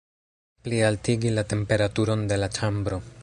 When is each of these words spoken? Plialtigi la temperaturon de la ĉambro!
Plialtigi 0.67 1.33
la 1.37 1.45
temperaturon 1.55 2.25
de 2.33 2.43
la 2.45 2.53
ĉambro! 2.59 3.03